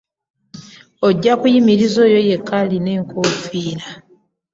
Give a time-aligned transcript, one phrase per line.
[1.07, 3.87] Ojja kuyimiriza oyo yekka alina enkoofiira.